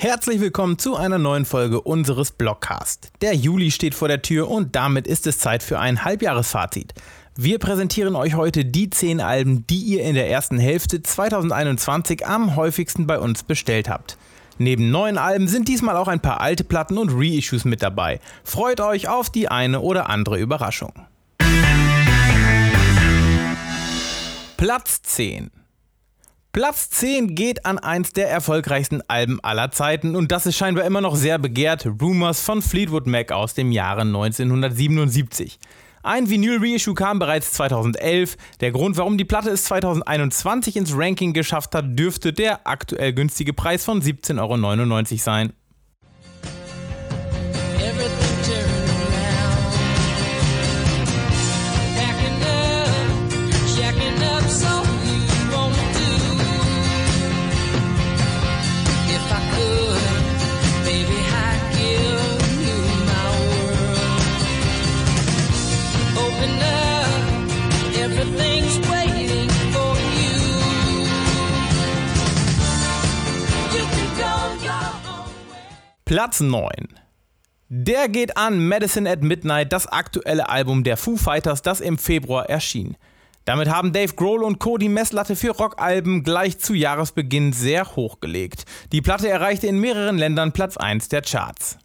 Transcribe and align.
Herzlich 0.00 0.38
willkommen 0.40 0.78
zu 0.78 0.94
einer 0.94 1.18
neuen 1.18 1.44
Folge 1.44 1.80
unseres 1.80 2.30
Blogcast. 2.30 3.10
Der 3.20 3.34
Juli 3.34 3.72
steht 3.72 3.96
vor 3.96 4.06
der 4.06 4.22
Tür 4.22 4.48
und 4.48 4.76
damit 4.76 5.08
ist 5.08 5.26
es 5.26 5.40
Zeit 5.40 5.60
für 5.60 5.80
ein 5.80 6.04
Halbjahresfazit. 6.04 6.94
Wir 7.34 7.58
präsentieren 7.58 8.14
euch 8.14 8.36
heute 8.36 8.64
die 8.64 8.90
10 8.90 9.20
Alben, 9.20 9.66
die 9.66 9.80
ihr 9.80 10.04
in 10.04 10.14
der 10.14 10.30
ersten 10.30 10.56
Hälfte 10.56 11.02
2021 11.02 12.24
am 12.24 12.54
häufigsten 12.54 13.08
bei 13.08 13.18
uns 13.18 13.42
bestellt 13.42 13.88
habt. 13.88 14.16
Neben 14.56 14.92
neuen 14.92 15.18
Alben 15.18 15.48
sind 15.48 15.66
diesmal 15.66 15.96
auch 15.96 16.06
ein 16.06 16.22
paar 16.22 16.40
alte 16.40 16.62
Platten 16.62 16.96
und 16.96 17.10
Reissues 17.12 17.64
mit 17.64 17.82
dabei. 17.82 18.20
Freut 18.44 18.80
euch 18.80 19.08
auf 19.08 19.30
die 19.30 19.48
eine 19.48 19.80
oder 19.80 20.08
andere 20.08 20.38
Überraschung. 20.38 20.92
Platz 24.56 25.02
10 25.02 25.50
Platz 26.58 26.90
10 26.90 27.36
geht 27.36 27.64
an 27.66 27.78
eins 27.78 28.12
der 28.12 28.28
erfolgreichsten 28.28 29.00
Alben 29.06 29.38
aller 29.44 29.70
Zeiten 29.70 30.16
und 30.16 30.32
das 30.32 30.44
ist 30.44 30.56
scheinbar 30.56 30.86
immer 30.86 31.00
noch 31.00 31.14
sehr 31.14 31.38
begehrt, 31.38 31.86
Rumors 31.86 32.40
von 32.40 32.62
Fleetwood 32.62 33.06
Mac 33.06 33.30
aus 33.30 33.54
dem 33.54 33.70
Jahre 33.70 34.00
1977. 34.00 35.60
Ein 36.02 36.28
Vinyl-Reissue 36.28 36.94
kam 36.94 37.20
bereits 37.20 37.52
2011. 37.52 38.36
Der 38.58 38.72
Grund, 38.72 38.96
warum 38.96 39.16
die 39.16 39.24
Platte 39.24 39.50
es 39.50 39.66
2021 39.66 40.74
ins 40.74 40.98
Ranking 40.98 41.32
geschafft 41.32 41.76
hat, 41.76 41.96
dürfte 41.96 42.32
der 42.32 42.66
aktuell 42.66 43.12
günstige 43.12 43.52
Preis 43.52 43.84
von 43.84 44.02
17,99 44.02 45.12
Euro 45.12 45.16
sein. 45.18 45.52
Platz 76.08 76.40
9. 76.40 76.70
Der 77.68 78.08
geht 78.08 78.38
an 78.38 78.66
Medicine 78.66 79.10
at 79.10 79.20
Midnight, 79.20 79.74
das 79.74 79.86
aktuelle 79.86 80.48
Album 80.48 80.82
der 80.82 80.96
Foo 80.96 81.18
Fighters, 81.18 81.60
das 81.60 81.82
im 81.82 81.98
Februar 81.98 82.48
erschien. 82.48 82.96
Damit 83.44 83.68
haben 83.68 83.92
Dave 83.92 84.14
Grohl 84.14 84.42
und 84.42 84.58
Co. 84.58 84.78
die 84.78 84.88
Messlatte 84.88 85.36
für 85.36 85.50
Rockalben 85.50 86.22
gleich 86.22 86.58
zu 86.60 86.72
Jahresbeginn 86.72 87.52
sehr 87.52 87.94
hochgelegt. 87.94 88.64
Die 88.90 89.02
Platte 89.02 89.28
erreichte 89.28 89.66
in 89.66 89.80
mehreren 89.80 90.16
Ländern 90.16 90.52
Platz 90.52 90.78
1 90.78 91.10
der 91.10 91.20
Charts. 91.20 91.76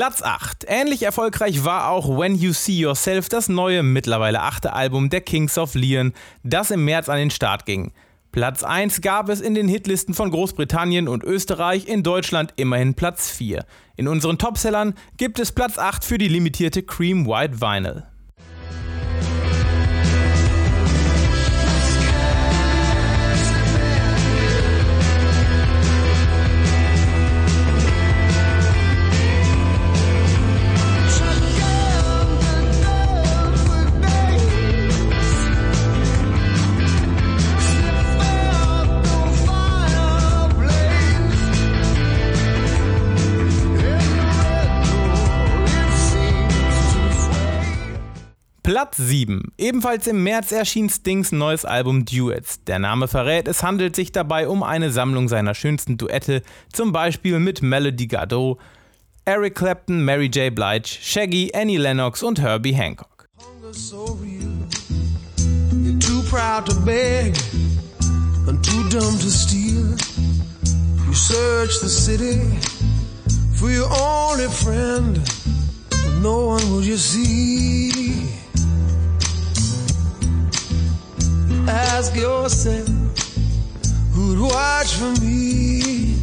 Platz 0.00 0.22
8. 0.22 0.64
Ähnlich 0.66 1.02
erfolgreich 1.02 1.62
war 1.62 1.90
auch 1.90 2.08
When 2.08 2.34
You 2.34 2.54
See 2.54 2.78
Yourself, 2.78 3.28
das 3.28 3.50
neue, 3.50 3.82
mittlerweile 3.82 4.40
achte 4.40 4.72
Album 4.72 5.10
der 5.10 5.20
Kings 5.20 5.58
of 5.58 5.74
Leon, 5.74 6.14
das 6.42 6.70
im 6.70 6.86
März 6.86 7.10
an 7.10 7.18
den 7.18 7.30
Start 7.30 7.66
ging. 7.66 7.92
Platz 8.32 8.64
1 8.64 9.02
gab 9.02 9.28
es 9.28 9.42
in 9.42 9.54
den 9.54 9.68
Hitlisten 9.68 10.14
von 10.14 10.30
Großbritannien 10.30 11.06
und 11.06 11.22
Österreich, 11.22 11.86
in 11.86 12.02
Deutschland 12.02 12.54
immerhin 12.56 12.94
Platz 12.94 13.28
4. 13.28 13.66
In 13.96 14.08
unseren 14.08 14.38
Topsellern 14.38 14.94
gibt 15.18 15.38
es 15.38 15.52
Platz 15.52 15.76
8 15.76 16.02
für 16.02 16.16
die 16.16 16.28
limitierte 16.28 16.82
Cream 16.82 17.26
White 17.26 17.60
Vinyl. 17.60 18.04
Platz 48.70 48.98
7. 48.98 49.52
Ebenfalls 49.58 50.06
im 50.06 50.22
März 50.22 50.52
erschien 50.52 50.88
Stings 50.88 51.32
neues 51.32 51.64
Album 51.64 52.04
Duets. 52.04 52.62
Der 52.68 52.78
Name 52.78 53.08
verrät, 53.08 53.48
es 53.48 53.64
handelt 53.64 53.96
sich 53.96 54.12
dabei 54.12 54.46
um 54.46 54.62
eine 54.62 54.92
Sammlung 54.92 55.26
seiner 55.26 55.56
schönsten 55.56 55.98
Duette, 55.98 56.42
zum 56.72 56.92
Beispiel 56.92 57.40
mit 57.40 57.62
Melody 57.62 58.06
Gardot, 58.06 58.60
Eric 59.24 59.56
Clapton, 59.56 60.04
Mary 60.04 60.26
J. 60.26 60.54
Blige, 60.54 60.86
Shaggy, 60.86 61.50
Annie 61.52 61.78
Lennox 61.78 62.22
und 62.22 62.40
Herbie 62.40 62.76
Hancock. 62.76 63.26
for 73.56 73.68
your 73.68 73.88
only 73.90 74.48
friend. 74.48 75.18
No 76.22 76.46
one 76.46 76.70
will 76.70 76.84
you 76.84 76.96
see. 76.96 78.39
Ask 81.70 82.14
yourself 82.16 82.88
who'd 84.12 84.40
watch 84.40 84.94
for 84.94 85.12
me. 85.20 86.16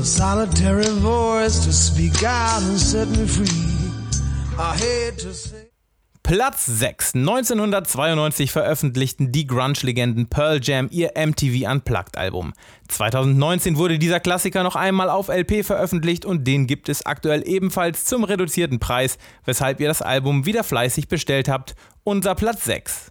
A 0.00 0.04
solitary 0.04 0.90
voice 1.00 1.64
to 1.64 1.72
speak 1.72 2.22
out 2.24 2.62
and 2.62 2.78
set 2.78 3.08
me 3.08 3.26
free. 3.26 3.68
I 4.58 4.76
hate 4.76 5.18
to 5.18 5.34
say. 5.34 5.68
Platz 6.22 6.66
6. 6.66 7.14
1992 7.14 8.52
veröffentlichten 8.52 9.32
die 9.32 9.46
Grunge-Legenden 9.46 10.28
Pearl 10.28 10.60
Jam 10.62 10.88
ihr 10.90 11.12
MTV 11.16 11.70
Unplugged-Album. 11.70 12.52
2019 12.88 13.78
wurde 13.78 13.98
dieser 13.98 14.20
Klassiker 14.20 14.62
noch 14.62 14.76
einmal 14.76 15.08
auf 15.08 15.28
LP 15.28 15.64
veröffentlicht 15.64 16.26
und 16.26 16.44
den 16.44 16.66
gibt 16.66 16.90
es 16.90 17.06
aktuell 17.06 17.48
ebenfalls 17.48 18.04
zum 18.04 18.24
reduzierten 18.24 18.78
Preis, 18.78 19.16
weshalb 19.46 19.80
ihr 19.80 19.88
das 19.88 20.02
Album 20.02 20.44
wieder 20.44 20.64
fleißig 20.64 21.08
bestellt 21.08 21.48
habt. 21.48 21.74
Unser 22.04 22.34
Platz 22.34 22.64
6. 22.66 23.10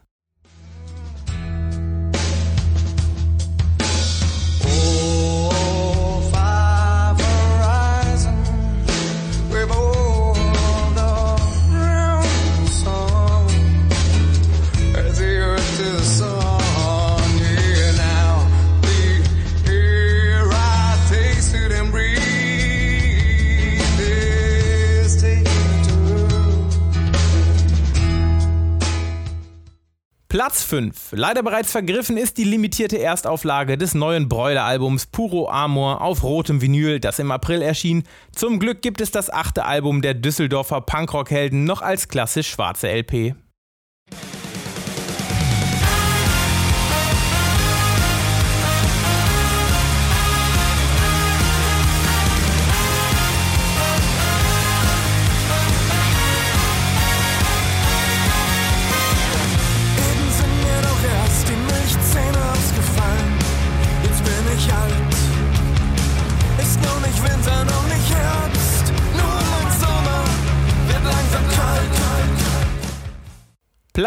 Platz 30.37 30.61
5. 30.61 31.13
Leider 31.13 31.41
bereits 31.41 31.71
vergriffen 31.71 32.15
ist 32.15 32.37
die 32.37 32.43
limitierte 32.43 32.99
Erstauflage 32.99 33.75
des 33.75 33.95
neuen 33.95 34.29
Bräuler-Albums 34.29 35.07
Puro 35.07 35.49
Amor 35.49 36.01
auf 36.01 36.21
rotem 36.21 36.61
Vinyl, 36.61 36.99
das 36.99 37.17
im 37.17 37.31
April 37.31 37.63
erschien. 37.63 38.03
Zum 38.35 38.59
Glück 38.59 38.83
gibt 38.83 39.01
es 39.01 39.09
das 39.09 39.31
achte 39.31 39.65
Album 39.65 40.03
der 40.03 40.13
Düsseldorfer 40.13 40.81
Punkrock-Helden 40.81 41.63
noch 41.63 41.81
als 41.81 42.07
klassisch 42.07 42.51
schwarze 42.51 42.87
LP. 42.87 43.33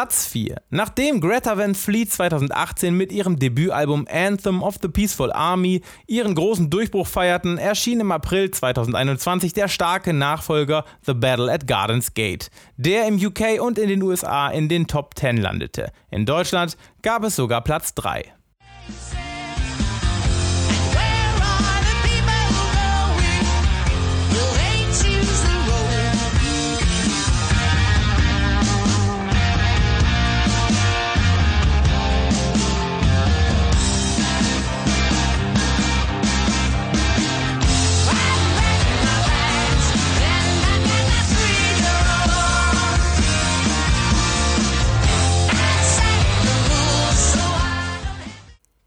Platz 0.01 0.25
4. 0.29 0.57
Nachdem 0.71 1.21
Greta 1.21 1.59
Van 1.59 1.75
Fleet 1.75 2.11
2018 2.11 2.95
mit 2.95 3.13
ihrem 3.13 3.39
Debütalbum 3.39 4.07
Anthem 4.11 4.63
of 4.63 4.77
the 4.81 4.89
Peaceful 4.89 5.31
Army 5.31 5.83
ihren 6.07 6.35
großen 6.35 6.71
Durchbruch 6.71 7.07
feierten, 7.07 7.59
erschien 7.59 8.01
im 8.01 8.11
April 8.11 8.51
2021 8.51 9.53
der 9.53 9.69
starke 9.69 10.15
Nachfolger 10.15 10.87
The 11.05 11.13
Battle 11.13 11.53
at 11.53 11.67
Gardens 11.67 12.15
Gate, 12.15 12.51
der 12.79 13.07
im 13.07 13.17
UK 13.17 13.61
und 13.61 13.79
in 13.79 13.91
den 13.91 14.03
USA 14.03 14.49
in 14.49 14.71
den 14.71 14.87
Top 14.87 15.19
10 15.19 15.37
landete. 15.37 15.93
In 16.11 16.25
Deutschland 16.25 16.79
gab 17.03 17.23
es 17.23 17.37
sogar 17.37 17.63
Platz 17.63 17.93
3. 17.93 18.33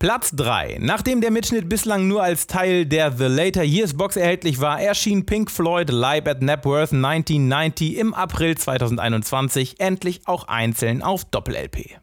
Platz 0.03 0.31
3. 0.35 0.79
Nachdem 0.81 1.21
der 1.21 1.31
Mitschnitt 1.31 1.69
bislang 1.69 2.09
nur 2.09 2.21
als 2.21 2.45
Teil 2.45 2.85
der 2.85 3.13
The 3.13 3.27
Later 3.27 3.63
Years 3.63 3.94
Box 3.94 4.17
erhältlich 4.17 4.59
war, 4.59 4.81
erschien 4.81 5.25
Pink 5.25 5.50
Floyd 5.50 5.89
Live 5.89 6.27
at 6.27 6.41
Napworth 6.41 6.91
1990 6.91 7.95
im 7.95 8.13
April 8.13 8.57
2021 8.57 9.79
endlich 9.79 10.27
auch 10.27 10.50
einzeln 10.50 11.03
auf 11.03 11.23
Doppel-LP. 11.23 12.01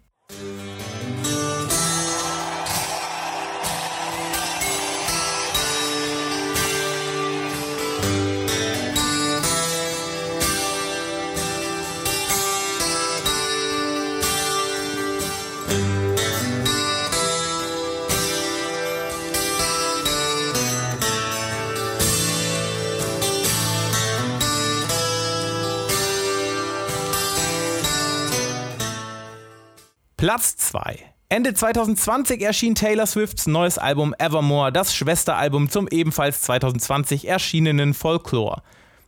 Platz 30.20 30.54
2. 30.58 30.98
Ende 31.30 31.54
2020 31.54 32.42
erschien 32.42 32.74
Taylor 32.74 33.06
Swifts 33.06 33.46
neues 33.46 33.78
Album 33.78 34.14
Evermore, 34.18 34.70
das 34.70 34.94
Schwesteralbum 34.94 35.70
zum 35.70 35.88
ebenfalls 35.88 36.42
2020 36.42 37.26
erschienenen 37.26 37.94
Folklore. 37.94 38.60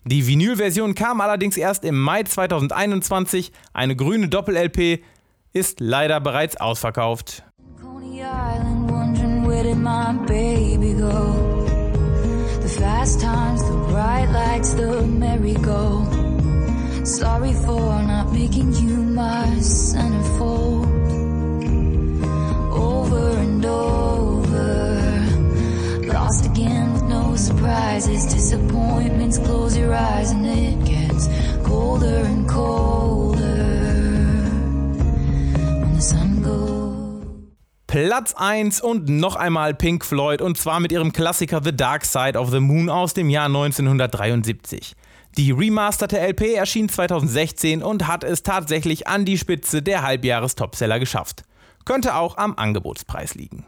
Die 0.06 0.26
Vinylversion 0.26 0.94
kam 0.94 1.20
allerdings 1.20 1.58
erst 1.58 1.84
im 1.84 2.00
Mai 2.00 2.22
2021. 2.22 3.52
Eine 3.74 3.94
grüne 3.94 4.30
Doppel-LP 4.30 5.04
ist 5.52 5.80
leider 5.80 6.18
bereits 6.18 6.56
ausverkauft. 6.56 7.44
Sorry 17.04 17.52
for 17.52 18.00
not 18.00 18.32
making 18.32 18.72
you 18.74 18.96
my 18.96 19.60
centerfold. 19.60 21.01
Surprises, 27.42 28.26
disappointments, 28.26 29.38
close 29.38 29.76
your 29.76 29.92
eyes 29.92 30.30
and 30.30 30.46
it 30.46 30.84
gets 30.84 31.28
colder 31.64 32.24
and 32.24 32.48
colder. 32.48 33.22
Platz 37.92 38.32
1 38.34 38.80
und 38.80 39.10
noch 39.10 39.36
einmal 39.36 39.74
Pink 39.74 40.02
Floyd 40.02 40.40
und 40.40 40.56
zwar 40.56 40.80
mit 40.80 40.92
ihrem 40.92 41.12
Klassiker 41.12 41.60
The 41.62 41.76
Dark 41.76 42.06
Side 42.06 42.38
of 42.38 42.50
the 42.50 42.58
Moon 42.58 42.88
aus 42.88 43.12
dem 43.12 43.28
Jahr 43.28 43.46
1973. 43.46 44.94
Die 45.36 45.50
remasterte 45.52 46.18
LP 46.18 46.54
erschien 46.54 46.88
2016 46.88 47.82
und 47.82 48.06
hat 48.06 48.24
es 48.24 48.42
tatsächlich 48.42 49.08
an 49.08 49.26
die 49.26 49.36
Spitze 49.36 49.82
der 49.82 50.02
Halbjahres-Topseller 50.02 50.98
geschafft. 50.98 51.42
Könnte 51.84 52.16
auch 52.16 52.38
am 52.38 52.54
Angebotspreis 52.56 53.34
liegen. 53.34 53.66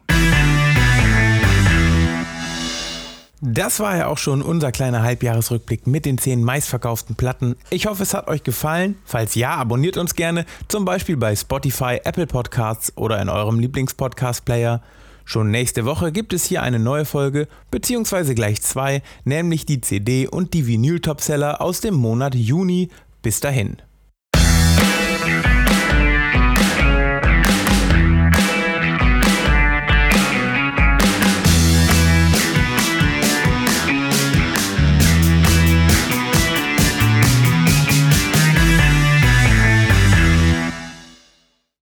Das 3.46 3.78
war 3.78 3.94
ja 3.94 4.06
auch 4.06 4.16
schon 4.16 4.40
unser 4.40 4.72
kleiner 4.72 5.02
Halbjahresrückblick 5.02 5.86
mit 5.86 6.06
den 6.06 6.16
10 6.16 6.42
meistverkauften 6.42 7.14
Platten. 7.14 7.56
Ich 7.68 7.84
hoffe, 7.84 8.02
es 8.02 8.14
hat 8.14 8.26
euch 8.26 8.42
gefallen. 8.42 8.96
Falls 9.04 9.34
ja, 9.34 9.50
abonniert 9.56 9.98
uns 9.98 10.14
gerne, 10.14 10.46
zum 10.66 10.86
Beispiel 10.86 11.18
bei 11.18 11.36
Spotify, 11.36 12.00
Apple 12.04 12.26
Podcasts 12.26 12.96
oder 12.96 13.20
in 13.20 13.28
eurem 13.28 13.60
Lieblingspodcast-Player. 13.60 14.80
Schon 15.26 15.50
nächste 15.50 15.84
Woche 15.84 16.10
gibt 16.10 16.32
es 16.32 16.46
hier 16.46 16.62
eine 16.62 16.78
neue 16.78 17.04
Folge, 17.04 17.46
beziehungsweise 17.70 18.34
gleich 18.34 18.62
zwei, 18.62 19.02
nämlich 19.24 19.66
die 19.66 19.82
CD 19.82 20.26
und 20.26 20.54
die 20.54 20.66
Vinyl-Topseller 20.66 21.60
aus 21.60 21.82
dem 21.82 21.96
Monat 21.96 22.34
Juni. 22.34 22.88
Bis 23.20 23.40
dahin. 23.40 23.76